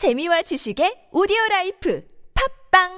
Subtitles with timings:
[0.00, 2.00] 재미와 지식의 오디오 라이프
[2.72, 2.88] 팝빵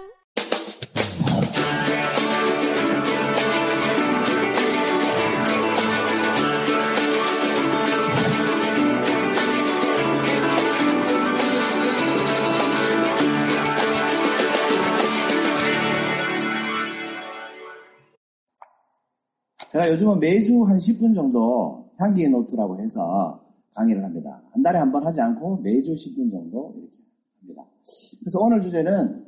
[19.73, 23.43] 제가 요즘은 매주 한 10분 정도 향기 노트라고 해서
[23.75, 24.43] 강의를 합니다.
[24.53, 26.75] 한 달에 한 번 하지 않고 매주 10분 정도.
[28.21, 29.25] 그래서 오늘 주제는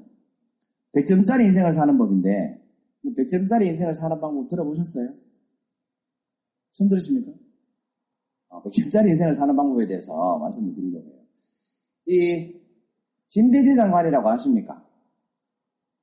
[0.95, 2.63] 100점짜리 인생을 사는 법인데
[3.05, 5.13] 100점짜리 인생을 사는 방법 들어보셨어요?
[6.73, 7.33] 처음 들으십니까?
[8.51, 11.21] 100점짜리 인생을 사는 방법에 대해서 말씀을 드리려고 해요.
[12.07, 12.55] 이
[13.29, 14.85] 김대재 장관이라고 아십니까?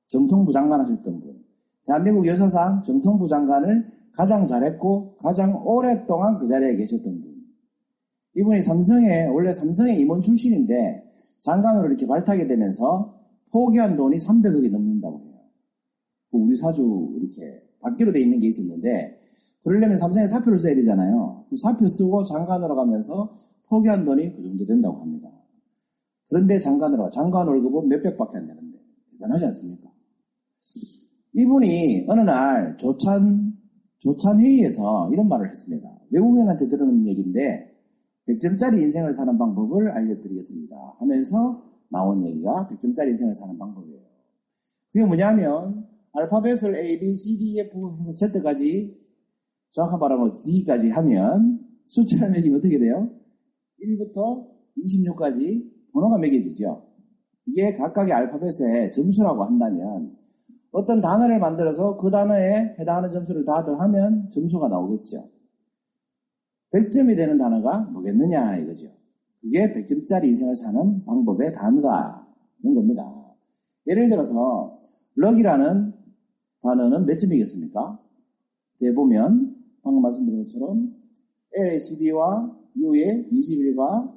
[0.08, 1.44] 정통부 장관 하셨던 분.
[1.86, 7.32] 대한민국 역사상 정통부 장관을 가장 잘했고 가장 오랫동안 그 자리에 계셨던 분.
[8.34, 11.11] 이분이 삼성에 원래 삼성의 임원 출신인데
[11.42, 15.34] 장관으로 이렇게 발탁이 되면서 포기한 돈이 300억이 넘는다고 해요.
[16.30, 19.20] 그 우리 사주 이렇게 받기로 돼 있는 게 있었는데
[19.64, 21.44] 그러려면 삼성에 사표를 써야 되잖아요.
[21.50, 23.36] 그 사표 쓰고 장관으로 가면서
[23.68, 25.30] 포기한 돈이 그 정도 된다고 합니다.
[26.28, 28.78] 그런데 장관으로 장관 월급은 몇백밖에 안 되는데
[29.12, 29.90] 대단하지 않습니까?
[31.34, 33.52] 이분이 어느 날 조찬
[33.98, 35.88] 조찬 회의에서 이런 말을 했습니다.
[36.10, 37.71] 외국인한테 들은 얘기인데
[38.28, 40.96] 100점짜리 인생을 사는 방법을 알려드리겠습니다.
[40.98, 44.00] 하면서 나온 얘기가 100점짜리 인생을 사는 방법이에요.
[44.92, 48.96] 그게 뭐냐면 알파벳을 A, B, C, D, F 해서 Z까지
[49.70, 53.10] 정확한 발음으로 Z까지 하면 숫자를 매기면 어떻게 돼요?
[53.82, 54.46] 1부터
[54.78, 56.86] 26까지 번호가 매겨지죠.
[57.46, 60.16] 이게 각각의 알파벳의 점수라고 한다면
[60.70, 65.28] 어떤 단어를 만들어서 그 단어에 해당하는 점수를 다 더하면 점수가 나오겠죠.
[66.72, 68.88] 100점이 되는 단어가 뭐겠느냐 이거죠.
[69.40, 73.34] 그게 100점짜리 인생을 사는 방법의 단어다는 겁니다.
[73.86, 74.80] 예를 들어서
[75.16, 75.92] 럭이라는
[76.62, 77.98] 단어는 몇 점이겠습니까?
[78.80, 80.94] 대보면 방금 말씀드린 것처럼
[81.54, 84.12] L의 12와 U의 21과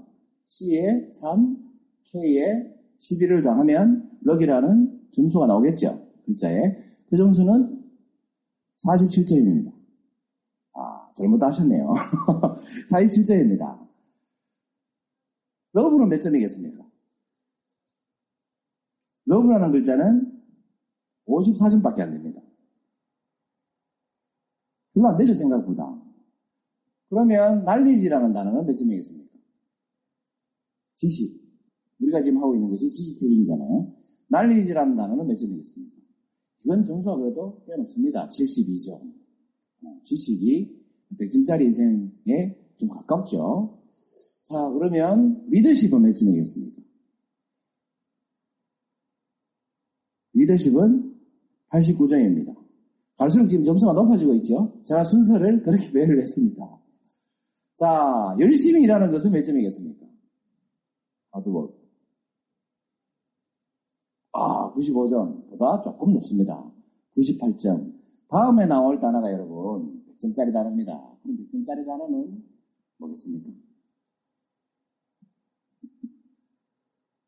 [0.46, 1.58] C의 3,
[2.06, 6.08] K의 11을 더하면 럭이라는 점수가 나오겠죠.
[6.26, 6.78] 글자에.
[7.10, 7.84] 그 점수는
[8.86, 9.72] 47점입니다.
[10.74, 11.94] 아, 잘못 하셨네요.
[12.90, 13.86] 47점입니다.
[15.74, 16.86] 러브는 몇 점이겠습니까?
[19.26, 20.42] 러브라는 글자는
[21.28, 22.42] 54점밖에 안 됩니다.
[24.94, 26.02] 별로 안 되죠, 생각보다.
[27.10, 29.38] 그러면 날리지라는 단어는 몇 점이겠습니까?
[30.96, 31.44] 지식.
[32.00, 33.94] 우리가 지금 하고 있는 것이 지식 힐링이잖아요.
[34.28, 35.96] 날리지라는 단어는 몇 점이겠습니까?
[36.64, 38.28] 이건 점수가 그래도 꽤 높습니다.
[38.30, 39.14] 72점.
[40.04, 40.84] 지식이
[41.20, 43.80] 100점짜리 인생에 좀 가깝죠.
[44.44, 46.82] 자, 그러면 리더십은 몇 점이겠습니까?
[50.34, 51.16] 리더십은
[51.70, 52.56] 89점입니다.
[53.18, 54.80] 갈수록 지금 점수가 높아지고 있죠.
[54.84, 56.64] 제가 순서를 그렇게 매를 했습니다.
[57.76, 60.06] 자, 열심히 일하는 것은 몇 점이겠습니까?
[61.32, 61.74] 하드워크.
[64.34, 66.64] 아, 95점보다 조금 높습니다.
[67.18, 67.94] 98점.
[68.30, 71.18] 다음에 나올 단어가 여러분 100점짜리 단어입니다.
[71.24, 72.44] 그럼 100점짜리 단어는
[72.98, 73.50] 뭐겠습니까?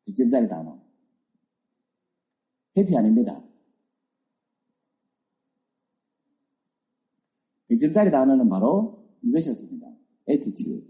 [0.08, 0.80] 100점짜리 단어.
[2.76, 3.42] 해피 아닙니다.
[7.70, 9.86] 100점짜리 단어는 바로 이것이었습니다.
[10.28, 10.86] attitude.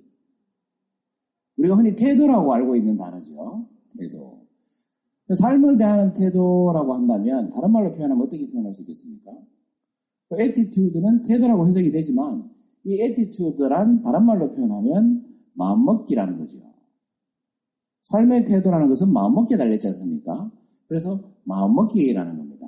[1.57, 3.69] 우리가 흔히 태도라고 알고 있는 단어죠.
[3.99, 4.47] 태도.
[5.35, 9.33] 삶을 대하는 태도라고 한다면 다른 말로 표현하면 어떻게 표현할 수 있겠습니까?
[10.29, 12.51] 그 attitude는 태도라고 해석이 되지만
[12.89, 15.23] 이 attitude란 다른 말로 표현하면
[15.53, 16.59] 마음먹기라는 거죠.
[18.05, 20.51] 삶의 태도라는 것은 마음먹기에 달렸지 않습니까?
[20.87, 22.67] 그래서 마음먹기라는 겁니다.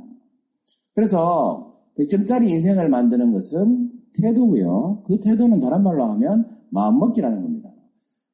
[0.94, 5.04] 그래서 100점짜리 인생을 만드는 것은 태도고요.
[5.06, 7.70] 그 태도는 다른 말로 하면 마음먹기라는 겁니다.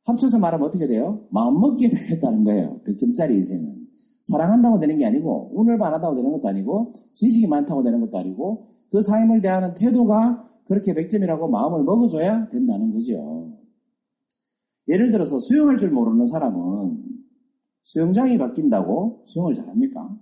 [0.06, 1.24] 합쳐서 말하면 어떻게 돼요?
[1.30, 2.80] 마음먹기에 달렸다는 거예요.
[2.84, 3.86] 100점짜리 인생은.
[4.22, 9.00] 사랑한다고 되는 게 아니고 운을 반한다고 되는 것도 아니고 지식이 많다고 되는 것도 아니고 그
[9.00, 13.52] 삶을 대하는 태도가 그렇게 100점이라고 마음을 먹어줘야 된다는 거죠.
[14.88, 17.02] 예를 들어서 수영할 줄 모르는 사람은
[17.82, 20.16] 수영장이 바뀐다고 수영을 잘합니까?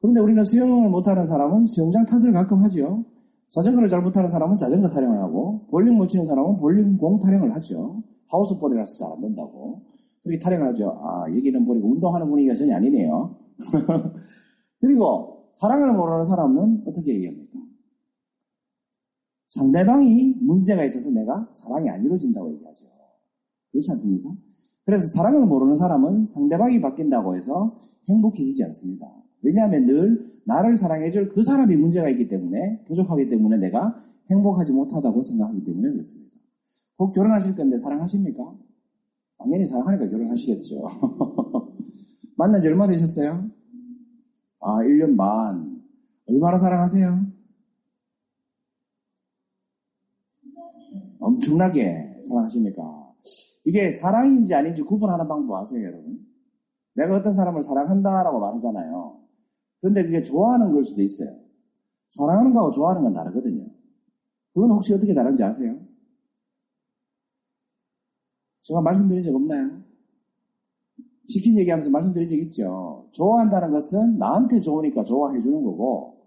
[0.00, 3.04] 그런데 우리는 수영을 못하는 사람은 수영장 탓을 가끔 하죠.
[3.50, 8.02] 자전거를 잘 못하는 사람은 자전거 타령을 하고 볼링 못 치는 사람은 볼링 공 타령을 하죠.
[8.28, 9.82] 하우스볼이라서 잘 안 된다고.
[10.22, 10.96] 그렇게 타령을 하죠.
[11.00, 13.36] 아, 여기는 보니까 운동하는 분위기가 전혀 아니네요.
[14.80, 17.57] 그리고 사랑을 모르는 사람은 어떻게 얘기합니까?
[19.48, 22.86] 상대방이 문제가 있어서 내가 사랑이 안 이루어진다고 얘기하죠.
[23.72, 24.30] 그렇지 않습니까?
[24.84, 27.76] 그래서 사랑을 모르는 사람은 상대방이 바뀐다고 해서
[28.08, 29.06] 행복해지지 않습니다.
[29.42, 35.64] 왜냐하면 늘 나를 사랑해줄 그 사람이 문제가 있기 때문에 부족하기 때문에 내가 행복하지 못하다고 생각하기
[35.64, 36.34] 때문에 그렇습니다.
[36.96, 38.54] 곧 결혼하실 건데 사랑하십니까?
[39.38, 40.82] 당연히 사랑하니까 결혼하시겠죠.
[42.36, 43.48] 만난 지 얼마 되셨어요?
[44.60, 45.82] 아, 1년 반.
[46.26, 47.26] 얼마나 사랑하세요?
[51.28, 53.12] 엄청나게 사랑하십니까?
[53.64, 56.26] 이게 사랑인지 아닌지 구분하는 방법 아세요, 여러분?
[56.94, 59.20] 내가 어떤 사람을 사랑한다라고 말하잖아요.
[59.80, 61.36] 그런데 그게 좋아하는 걸 수도 있어요.
[62.08, 63.66] 사랑하는 거하고 좋아하는 건 다르거든요.
[64.54, 65.78] 그건 혹시 어떻게 다른지 아세요?
[68.62, 69.82] 제가 말씀드린 적 없나요?
[71.26, 73.08] 시킨 얘기하면서 말씀드린 적 있죠.
[73.12, 76.26] 좋아한다는 것은 나한테 좋으니까 좋아해 주는 거고,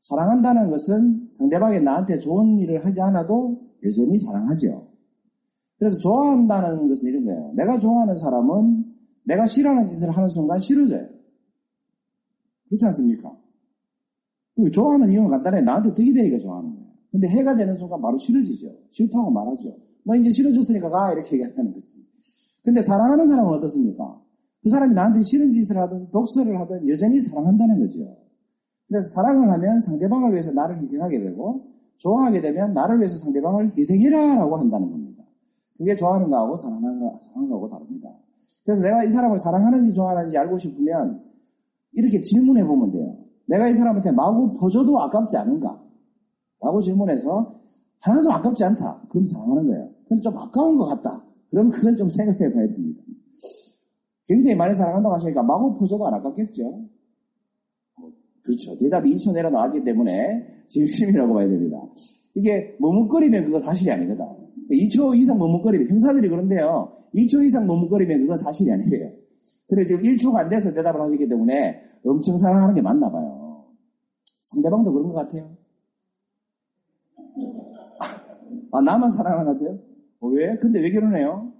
[0.00, 4.88] 사랑한다는 것은 상대방이 나한테 좋은 일을 하지 않아도 여전히 사랑하죠.
[5.78, 7.52] 그래서 좋아한다는 것은 이런 거예요.
[7.56, 8.84] 내가 좋아하는 사람은
[9.24, 11.08] 내가 싫어하는 짓을 하는 순간 싫어져요.
[12.68, 13.36] 그렇지 않습니까?
[14.72, 15.62] 좋아하는 이유는 간단해.
[15.62, 16.90] 나한테 득이 되니까 좋아하는 거예요.
[17.10, 18.76] 근데 해가 되는 순간 바로 싫어지죠.
[18.90, 19.76] 싫다고 말하죠.
[20.04, 22.06] 뭐 이제 싫어졌으니까 가 이렇게 얘기한다는 거지.
[22.62, 24.20] 근데 사랑하는 사람은 어떻습니까?
[24.62, 28.16] 그 사람이 나한테 싫은 짓을 하든 독서를 하든 여전히 사랑한다는 거죠.
[28.88, 31.69] 그래서 사랑을 하면 상대방을 위해서 나를 희생하게 되고
[32.00, 35.22] 좋아하게 되면 나를 위해서 상대방을 희생해라라고 한다는 겁니다.
[35.76, 38.10] 그게 좋아하는 거하고 사랑하는, 거, 사랑하는 거하고 다릅니다.
[38.64, 41.22] 그래서 내가 이 사람을 사랑하는지 좋아하는지 알고 싶으면
[41.92, 43.16] 이렇게 질문해 보면 돼요.
[43.46, 45.82] 내가 이 사람한테 마구 퍼줘도 아깝지 않은가?
[46.62, 47.54] 라고 질문해서
[48.00, 49.02] 하나도 아깝지 않다.
[49.08, 49.90] 그럼 사랑하는 거예요.
[50.08, 51.22] 근데 좀 아까운 것 같다.
[51.50, 53.02] 그럼 그건 좀 생각해 봐야 됩니다.
[54.24, 56.84] 굉장히 많이 사랑한다고 하시니까 마구 퍼줘도 안 아깝겠죠?
[58.42, 58.76] 그렇죠.
[58.78, 61.76] 대답이 2초 내려 나왔기 때문에 진심이라고 봐야 됩니다.
[62.34, 64.24] 이게 머뭇거리면 그거 사실이 아니거든.
[64.70, 66.92] 2초 이상 머뭇거리면, 형사들이 그런데요.
[67.14, 69.10] 2초 이상 머뭇거리면 그건 사실이 아니에요.
[69.68, 73.66] 그래, 지금 1초가 안 돼서 대답을 하셨기 때문에 엄청 사랑하는 게 맞나 봐요.
[74.42, 75.56] 상대방도 그런 것 같아요.
[78.72, 79.78] 아, 나만 사랑하는 것 같아요?
[80.20, 80.56] 어, 왜?
[80.58, 81.52] 근데 왜 결혼해요?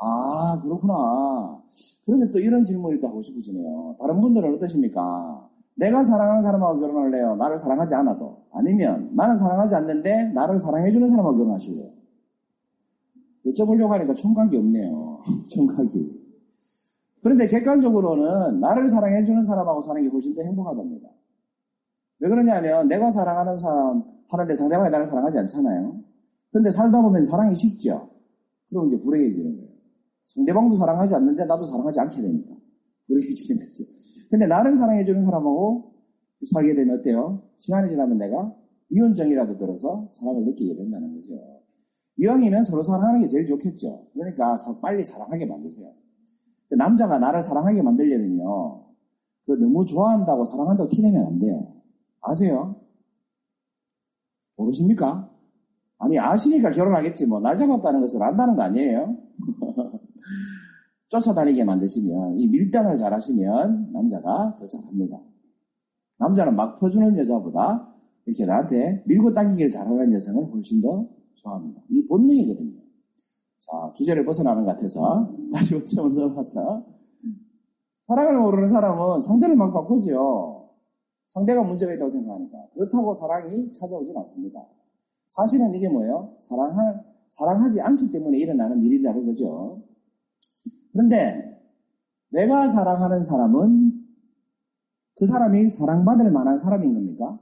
[0.00, 1.62] 아, 그렇구나.
[2.04, 3.96] 그러면 또 이런 질문을 또 하고 싶어지네요.
[3.98, 5.48] 다른 분들은 어떠십니까?
[5.76, 7.36] 내가 사랑하는 사람하고 결혼할래요?
[7.36, 8.44] 나를 사랑하지 않아도.
[8.52, 11.90] 아니면 나는 사랑하지 않는데 나를 사랑해주는 사람하고 결혼하실래요?
[13.46, 15.22] 여쭤보려고 하니까 총각이 없네요.
[15.50, 16.26] 총각이.
[17.22, 21.08] 그런데 객관적으로는 나를 사랑해주는 사람하고 사는 게 훨씬 더 행복하답니다.
[22.20, 26.00] 왜 그러냐면 내가 사랑하는 사람 하는데 상대방이 나를 사랑하지 않잖아요.
[26.50, 28.10] 그런데 살다 보면 사랑이 식죠.
[28.70, 29.65] 그럼 이제 불행해지는 거예요.
[30.26, 32.54] 상대방도 사랑하지 않는데 나도 사랑하지 않게 되니까
[33.06, 33.84] 불행해지는 거죠.
[34.30, 35.94] 근데 나를 사랑해주는 사람하고
[36.52, 37.42] 살게 되면 어때요?
[37.56, 38.54] 시간이 지나면 내가
[38.90, 41.34] 이혼정이라도 들어서 사랑을 느끼게 된다는 거죠.
[42.18, 44.08] 이왕이면 서로 사랑하는 게 제일 좋겠죠.
[44.14, 45.92] 그러니까 빨리 사랑하게 만드세요.
[46.70, 48.84] 남자가 나를 사랑하게 만들려면요.
[49.46, 51.74] 그 너무 좋아한다고 사랑한다고 티내면 안 돼요.
[52.20, 52.80] 아세요?
[54.56, 55.30] 모르십니까?
[55.98, 59.16] 아니 아시니까 결혼하겠지 뭐 날 잡았다는 것을 안다는 거 아니에요?
[61.08, 65.20] 쫓아다니게 만드시면 이 밀당을 잘 하시면 남자가 더 잘합니다.
[66.18, 67.92] 남자는 막 퍼주는 여자보다
[68.24, 71.82] 이렇게 나한테 밀고 당기기를 잘하는 여성을 훨씬 더 좋아합니다.
[71.90, 72.80] 이 본능이거든요.
[73.60, 76.86] 자 주제를 벗어나는 것 같아서 다시 원점을 넘어서
[78.06, 80.70] 사랑을 모르는 사람은 상대를 막 바꾸죠.
[81.26, 84.66] 상대가 문제가 있다고 생각하니까 그렇다고 사랑이 찾아오진 않습니다.
[85.28, 86.36] 사실은 이게 뭐예요?
[86.40, 89.82] 사랑할 사랑하지 않기 때문에 일어나는 일이라는 거죠.
[90.96, 91.62] 그런데
[92.30, 93.92] 내가 사랑하는 사람은
[95.16, 97.38] 그 사람이 사랑받을 만한 사람인 겁니까?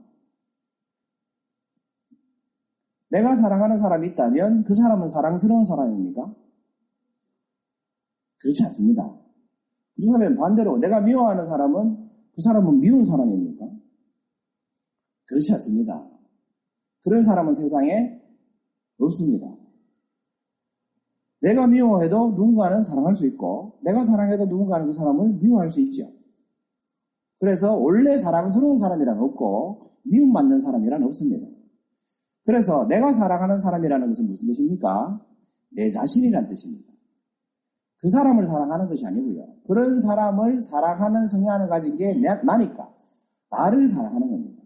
[3.11, 6.35] 내가 사랑하는 사람이 있다면 그 사람은 사랑스러운 사람입니까?
[8.39, 9.17] 그렇지 않습니다.
[9.95, 13.69] 그렇다면 반대로 내가 미워하는 사람은 그 사람은 미운 사람입니까?
[15.27, 16.05] 그렇지 않습니다.
[17.05, 18.21] 그런 사람은 세상에
[18.99, 19.54] 없습니다.
[21.45, 26.11] 내가 미워해도 누군가는 사랑할 수 있고, 내가 사랑해도 누군가는 그 사람을 미워할 수 있죠.
[27.39, 31.45] 그래서 원래 사랑스러운 사람이란 없고, 미움받는 사람이란 없습니다.
[32.45, 35.21] 그래서 내가 사랑하는 사람이라는 것은 무슨 뜻입니까?
[35.69, 36.91] 내 자신이란 뜻입니다.
[38.01, 39.45] 그 사람을 사랑하는 것이 아니고요.
[39.67, 42.91] 그런 사람을 사랑하는 성향을 가진 게 나니까
[43.51, 44.63] 나를 사랑하는 겁니다.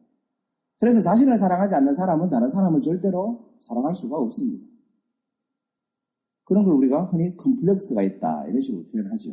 [0.79, 4.68] 그래서 자신을 사랑하지 않는 사람은 다른 사람을 절대로 사랑할 수가 없습니다.
[6.49, 8.45] 그런 걸 우리가 흔히 컴플렉스가 있다.
[8.47, 9.29] 이런 식으로 표현하죠.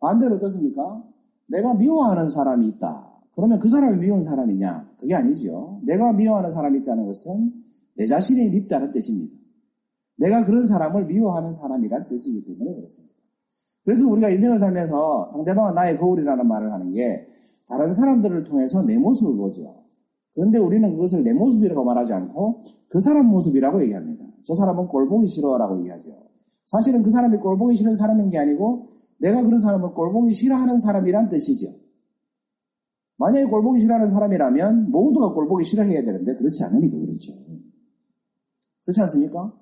[0.00, 1.02] 반대로 어떻습니까?
[1.48, 3.12] 내가 미워하는 사람이 있다.
[3.34, 4.92] 그러면 그 사람이 미운 사람이냐?
[4.98, 5.80] 그게 아니죠.
[5.84, 7.52] 내가 미워하는 사람이 있다는 것은
[7.96, 9.34] 내 자신이 밉다는 뜻입니다.
[10.16, 13.14] 내가 그런 사람을 미워하는 사람이란 뜻이기 때문에 그렇습니다.
[13.84, 17.26] 그래서 우리가 인생을 살면서 상대방은 나의 거울이라는 말을 하는 게
[17.68, 19.82] 다른 사람들을 통해서 내 모습을 보죠.
[20.34, 24.11] 그런데 우리는 그것을 내 모습이라고 말하지 않고 그 사람 모습이라고 얘기합니다.
[24.44, 26.10] 저 사람은 꼴 보기 싫어라고 얘기하죠.
[26.64, 30.78] 사실은 그 사람이 꼴 보기 싫은 사람인 게 아니고 내가 그런 사람을 꼴 보기 싫어하는
[30.78, 31.74] 사람이란 뜻이죠.
[33.18, 37.32] 만약에 꼴 보기 싫어하는 사람이라면 모두가 꼴 보기 싫어해야 되는데 그렇지 않으니까 그렇죠.
[38.84, 39.52] 그렇지 않습니까?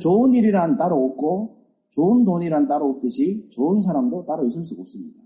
[0.00, 5.20] 좋은 일이란 따로 없고 좋은 돈이란 따로 없듯이 좋은 사람도 따로 있을 수가 없습니다.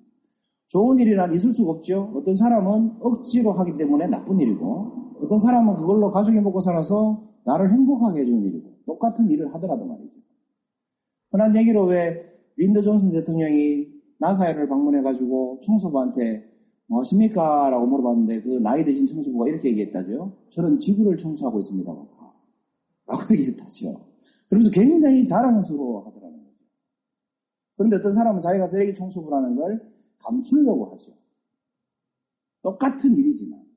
[0.69, 2.13] 좋은 일이란 있을 수가 없죠.
[2.15, 8.21] 어떤 사람은 억지로 하기 때문에 나쁜 일이고 어떤 사람은 그걸로 가족이 먹고 살아서 나를 행복하게
[8.21, 10.19] 해주는 일이고 똑같은 일을 하더라도 말이죠.
[11.31, 12.25] 흔한 얘기로 왜
[12.57, 13.87] 린드 존슨 대통령이
[14.19, 16.49] 나사를 방문해가지고 청소부한테
[16.87, 17.69] 뭐 하십니까?
[17.69, 20.33] 라고 물어봤는데 그 나이 드신 청소부가 이렇게 얘기했다죠.
[20.49, 21.93] 저는 지구를 청소하고 있습니다.
[21.93, 24.07] 라고 얘기했다죠.
[24.49, 26.57] 그러면서 굉장히 자랑스러워 하더라는 거죠.
[27.77, 31.13] 그런데 어떤 사람은 자기가 쓰레기 청소부라는 걸 감추려고 하죠.
[32.63, 33.68] 똑같은 일이지만.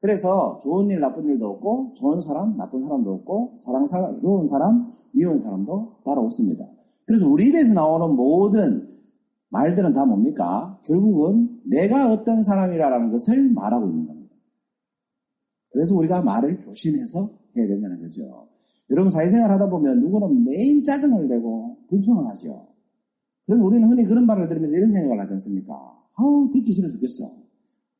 [0.00, 6.02] 그래서 좋은 일, 나쁜 일도 없고, 좋은 사람, 나쁜 사람도 없고, 사랑스러운 사람, 미운 사람도
[6.04, 6.66] 따로 없습니다.
[7.06, 8.96] 그래서 우리 입에서 나오는 모든
[9.48, 10.78] 말들은 다 뭡니까?
[10.84, 14.34] 결국은 내가 어떤 사람이라는 것을 말하고 있는 겁니다.
[15.70, 18.48] 그래서 우리가 말을 조심해서 해야 된다는 거죠.
[18.90, 22.68] 여러분 사회생활 하다 보면 누구는 매일 짜증을 내고 불평을 하죠.
[23.46, 25.74] 그럼 우리는 흔히 그런 말을 들으면서 이런 생각을 하지 않습니까?
[26.14, 27.32] 아우 듣기 싫어 죽겠어.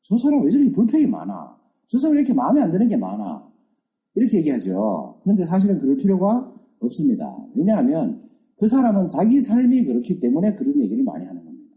[0.01, 1.56] 저 사람 왜 저렇게 불평이 많아?
[1.87, 3.47] 저 사람 왜 이렇게 마음에 안 드는 게 많아?
[4.15, 5.19] 이렇게 얘기하죠.
[5.23, 7.35] 그런데 사실은 그럴 필요가 없습니다.
[7.55, 8.21] 왜냐하면
[8.57, 11.75] 그 사람은 자기 삶이 그렇기 때문에 그런 얘기를 많이 하는 겁니다.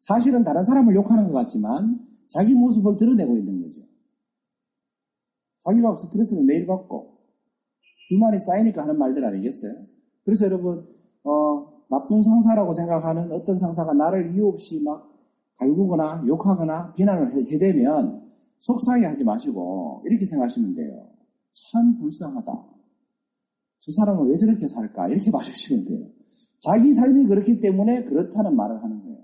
[0.00, 3.80] 사실은 다른 사람을 욕하는 것 같지만 자기 모습을 드러내고 있는 거죠.
[5.64, 7.18] 자기가 스트레스를 매일 받고
[8.08, 9.74] 불만이 쌓이니까 하는 말들 아니겠어요?
[10.24, 10.86] 그래서 여러분
[11.24, 15.10] 어, 나쁜 상사라고 생각하는 어떤 상사가 나를 이유 없이 막
[15.56, 18.17] 갈구거나 욕하거나 비난을 해대면
[18.60, 21.08] 속상해 하지 마시고 이렇게 생각하시면 돼요.
[21.72, 22.64] 참 불쌍하다.
[23.80, 25.08] 저 사람은 왜 저렇게 살까?
[25.08, 26.06] 이렇게 봐주시면 돼요.
[26.60, 29.18] 자기 삶이 그렇기 때문에 그렇다는 말을 하는 거예요.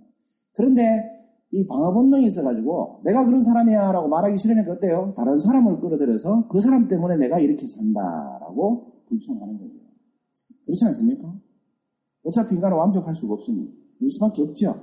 [0.55, 1.11] 그런데
[1.51, 5.15] 이 방어 본능이 있어가지고 내가 그런 사람이야 라고 말하기 싫으니까 어때요?
[5.17, 9.75] 다른 사람을 끌어들여서 그 사람 때문에 내가 이렇게 산다라고 불평하는 거죠.
[10.65, 11.33] 그렇지 않습니까?
[12.25, 14.81] 어차피 인간은 완벽할 수가 없으니 그럴 수밖에 없죠.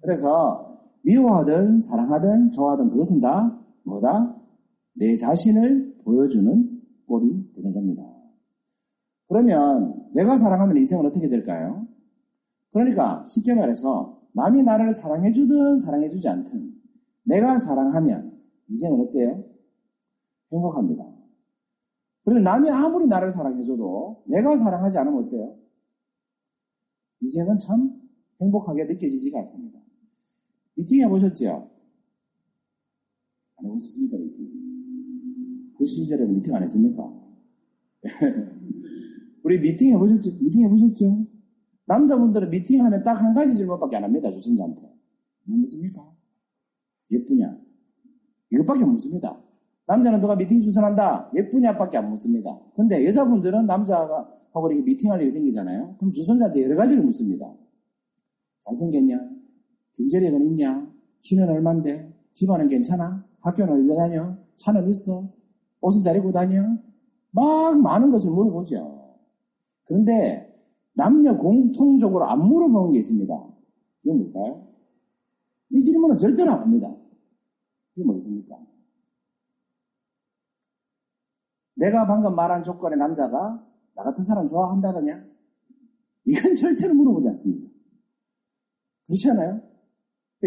[0.00, 4.36] 그래서 미워하든 사랑하든 좋아하든 그것은 다 뭐다?
[4.94, 8.02] 내 자신을 보여주는 꼴이 되는 겁니다.
[9.28, 11.86] 그러면 내가 사랑하면 인생은 어떻게 될까요?
[12.72, 16.74] 그러니까 쉽게 말해서 남이 나를 사랑해주든 사랑해주지 않든
[17.24, 18.32] 내가 사랑하면
[18.68, 19.44] 인생은 어때요?
[20.52, 21.04] 행복합니다.
[22.24, 25.56] 그런데 남이 아무리 나를 사랑해줘도 내가 사랑하지 않으면 어때요?
[27.20, 28.00] 인생은 참
[28.40, 29.80] 행복하게 느껴지지가 않습니다.
[30.74, 31.75] 미팅 해보셨죠?
[33.56, 35.72] 안 해보셨습니까, 미팅?
[35.78, 37.12] 그 시절에 미팅 안 했습니까?
[39.42, 40.38] 우리 미팅 해보셨죠?
[40.38, 41.26] 미팅 해보셨죠?
[41.86, 44.82] 남자분들은 미팅하면 딱한 가지 질문밖에 안 합니다, 주선자한테.
[45.44, 46.12] 뭐 묻습니까?
[47.10, 47.58] 예쁘냐?
[48.52, 49.40] 이것밖에 못 묻습니다.
[49.86, 51.30] 남자는 누가 미팅 주선한다?
[51.34, 52.58] 예쁘냐 밖에 안 묻습니다.
[52.74, 55.96] 근데 여자분들은 남자가 하고 이렇게 미팅할 일이 생기잖아요.
[55.98, 57.52] 그럼 주선자한테 여러 가지를 묻습니다.
[58.60, 59.20] 잘생겼냐?
[59.94, 60.90] 경제력은 있냐?
[61.20, 62.12] 키는 얼만데?
[62.32, 63.24] 집안은 괜찮아?
[63.46, 64.36] 학교는 어디 다녀?
[64.56, 65.28] 차는 있어?
[65.80, 66.62] 옷은 잘 입고 다녀?
[67.30, 69.16] 막 많은 것을 물어보죠.
[69.84, 70.52] 그런데
[70.94, 73.48] 남녀 공통적으로 안 물어보는 게 있습니다.
[74.02, 74.66] 그게 뭘까요?
[75.70, 76.92] 이 질문은 절대로 안 합니다.
[77.94, 78.58] 그게 뭐겠습니까?
[81.74, 85.24] 내가 방금 말한 조건의 남자가 나 같은 사람 좋아한다더냐?
[86.24, 87.70] 이건 절대로 물어보지 않습니다.
[89.06, 89.75] 그렇지 않아요?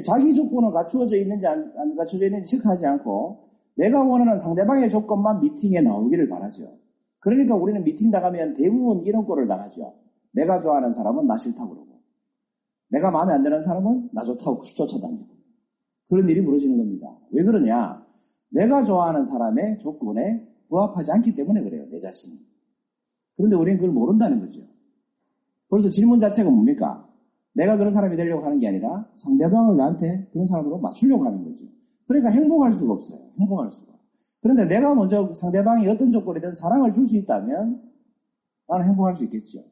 [0.05, 5.81] 자기 조건은 갖추어져 있는지 안, 안 갖추어져 있는지 체크하지 않고 내가 원하는 상대방의 조건만 미팅에
[5.81, 6.77] 나오기를 바라죠.
[7.19, 9.95] 그러니까 우리는 미팅 나가면 대부분 이런 꼴을 당하죠.
[10.31, 11.89] 내가 좋아하는 사람은 나 싫다고 그러고
[12.89, 15.27] 내가 마음에 안 드는 사람은 나 좋다고 쫓아다니고
[16.09, 17.17] 그런 일이 벌어지는 겁니다.
[17.31, 18.05] 왜 그러냐?
[18.51, 21.85] 내가 좋아하는 사람의 조건에 부합하지 않기 때문에 그래요.
[21.89, 22.39] 내 자신이.
[23.35, 24.61] 그런데 우리는 그걸 모른다는 거죠.
[25.69, 27.07] 벌써 질문 자체가 뭡니까?
[27.59, 31.65] 내가 그런 사람이 되려고 하는 게 아니라 상대방을 나한테 그런 사람으로 맞추려고 하는 거죠.
[32.07, 33.19] 그러니까 행복할 수가 없어요.
[33.37, 33.91] 행복할 수가.
[34.41, 37.81] 그런데 내가 먼저 상대방이 어떤 조건이든 사랑을 줄 수 있다면
[38.69, 39.65] 나는 행복할 수 있겠죠.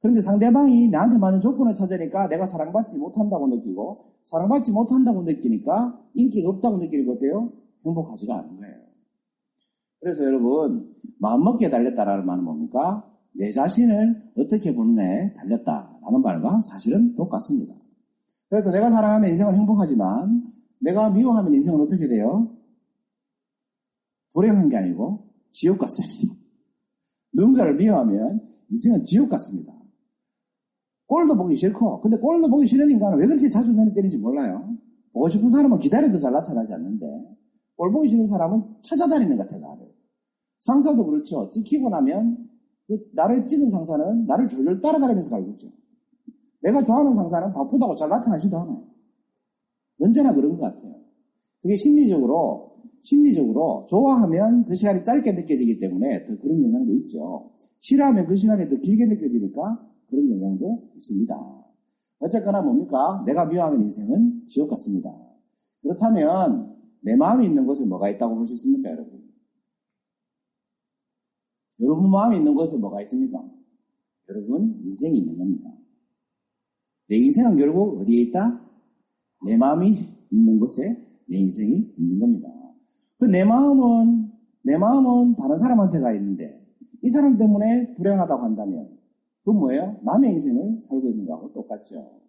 [0.00, 6.76] 그런데 상대방이 나한테 맞는 조건을 찾으니까 내가 사랑받지 못한다고 느끼고 사랑받지 못한다고 느끼니까 인기가 없다고
[6.78, 7.52] 느끼는 것 어때요?
[7.84, 8.78] 행복하지가 않은 거예요.
[9.98, 13.04] 그래서 여러분 마음먹기에 달렸다라는 말은 뭡니까?
[13.32, 17.74] 내 자신을 어떻게 보느냐에 달렸다 라는 말과 사실은 똑같습니다.
[18.48, 20.42] 그래서 내가 사랑하면 인생은 행복하지만
[20.80, 22.52] 내가 미워하면 인생은 어떻게 돼요?
[24.34, 26.34] 불행한 게 아니고 지옥 같습니다.
[27.32, 28.40] 누군가를 미워하면
[28.70, 29.72] 인생은 지옥 같습니다.
[31.06, 34.76] 꼴도 보기 싫고, 근데 꼴도 보기 싫은 인간은 왜 그렇게 자주 눈에 띄는지 몰라요.
[35.12, 37.36] 보고 싶은 사람은 기다려도 잘 나타나지 않는데,
[37.76, 39.92] 꼴 보기 싫은 사람은 찾아다니는 것 같아요, 나를.
[40.60, 41.50] 상사도 그렇죠.
[41.50, 42.48] 찍히고 나면,
[42.86, 45.72] 그 나를 찍은 상사는 나를 졸졸 따라다니면서 갈고 있죠.
[46.62, 48.84] 내가 좋아하는 상사는 바쁘다고 잘 나타나지도 않아요.
[50.00, 50.96] 언제나 그런 것 같아요.
[51.62, 57.50] 그게 심리적으로, 심리적으로 좋아하면 그 시간이 짧게 느껴지기 때문에 더 그런 영향도 있죠.
[57.78, 61.34] 싫어하면 그 시간이 더 길게 느껴지니까 그런 영향도 있습니다.
[62.18, 63.22] 어쨌거나 뭡니까?
[63.26, 65.10] 내가 미워하면 인생은 지옥 같습니다.
[65.82, 69.20] 그렇다면 내 마음이 있는 곳에 뭐가 있다고 볼 수 있습니까, 여러분?
[71.80, 73.42] 여러분 마음이 있는 곳에 뭐가 있습니까?
[74.28, 75.70] 여러분 인생이 있는 겁니다.
[77.10, 78.60] 내 인생은 결국 어디에 있다?
[79.46, 79.98] 내 마음이
[80.30, 80.96] 있는 곳에
[81.28, 82.48] 내 인생이 있는 겁니다.
[83.18, 84.30] 그 내 마음은
[84.64, 86.58] 내 마음은 다른 사람한테 가 있는데
[87.02, 88.98] 이 사람 때문에 불행하다고 한다면
[89.40, 90.00] 그건 뭐예요?
[90.04, 92.20] 남의 인생을 살고 있는 거하고 똑같죠.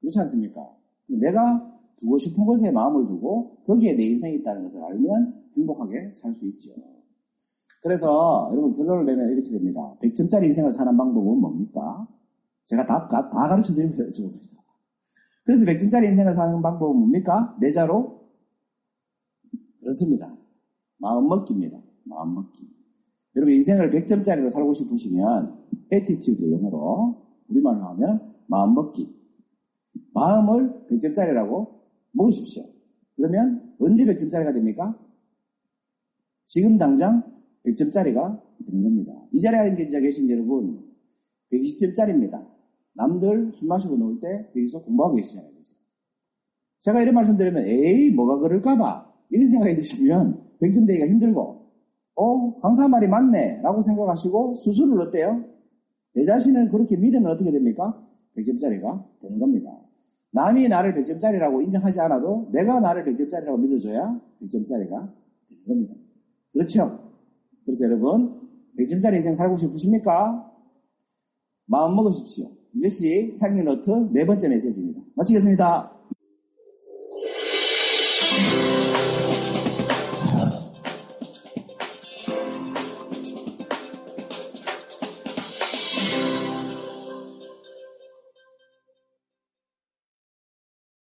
[0.00, 0.60] 그렇지 않습니까?
[1.08, 6.46] 내가 두고 싶은 곳에 마음을 두고 거기에 내 인생이 있다는 것을 알면 행복하게 살 수
[6.48, 6.72] 있죠.
[7.82, 9.80] 그래서 여러분 결론을 내면 이렇게 됩니다.
[10.02, 12.06] 100점짜리 인생을 사는 방법은 뭡니까?
[12.66, 14.56] 제가 다, 다 가르쳐 드리고 여쭤봅니다.
[15.44, 17.56] 그래서 100점짜리 인생을 사는 방법은 뭡니까?
[17.60, 18.28] 내 자로?
[19.80, 20.36] 그렇습니다.
[20.98, 21.80] 마음 먹기입니다.
[22.04, 22.68] 마음 먹기.
[23.36, 25.56] 여러분 인생을 100점짜리로 살고 싶으시면
[25.92, 29.14] attitude 영어로 우리말로 하면 마음 먹기.
[30.14, 31.76] 마음을 100점짜리라고
[32.12, 32.64] 먹으십시오.
[33.14, 34.98] 그러면 언제 100점짜리가 됩니까?
[36.46, 37.22] 지금 당장
[37.64, 39.12] 100점짜리가 되는 겁니다.
[39.32, 40.92] 이 자리에 계신 여러분
[41.52, 42.55] 120점짜리입니다.
[42.96, 45.56] 남들 술 마시고 놀 때 여기서 공부하고 계시잖아요.
[46.80, 51.66] 제가 이런 말씀 드리면 에이 뭐가 그럴까봐 이런 생각이 드시면 100점 되기가 힘들고
[52.14, 55.44] 어 강사 말이 맞네 라고 생각하시고 수술을 어때요?
[56.14, 58.00] 내 자신을 그렇게 믿으면 어떻게 됩니까?
[58.36, 59.76] 100점짜리가 되는 겁니다.
[60.32, 65.12] 남이 나를 100점짜리라고 인정하지 않아도 내가 나를 100점짜리라고 믿어줘야 100점짜리가
[65.48, 65.94] 되는 겁니다.
[66.52, 67.00] 그렇죠?
[67.64, 68.40] 그래서 여러분
[68.78, 70.52] 100점짜리 인생 살고 싶으십니까?
[71.66, 72.48] 마음 먹으십시오.
[72.76, 75.00] 이것이 향유노트 네 번째 메시지입니다.
[75.14, 75.95] 마치겠습니다.